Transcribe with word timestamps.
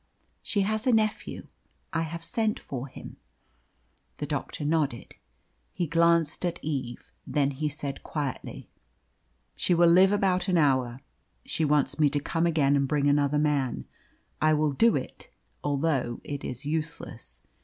"She 0.41 0.61
has 0.61 0.87
a 0.87 0.91
nephew. 0.91 1.45
I 1.93 2.01
have 2.01 2.23
sent 2.23 2.57
for 2.57 2.87
him." 2.87 3.17
The 4.17 4.25
doctor 4.25 4.65
nodded. 4.65 5.13
He 5.73 5.85
glanced 5.85 6.43
at 6.43 6.57
Eve, 6.63 7.11
then 7.27 7.51
he 7.51 7.69
said 7.69 8.01
quietly 8.01 8.67
"She 9.55 9.75
will 9.75 9.87
live 9.91 10.11
about 10.11 10.47
an 10.47 10.57
hour. 10.57 11.01
She 11.45 11.63
wants 11.63 11.99
me 11.99 12.09
to 12.09 12.19
come 12.19 12.47
again 12.47 12.75
and 12.75 12.87
bring 12.87 13.07
another 13.07 13.37
man. 13.37 13.85
I 14.41 14.55
will 14.55 14.71
do 14.71 14.95
it, 14.95 15.29
although 15.63 16.19
it 16.23 16.43
is 16.43 16.65
useless. 16.65 17.43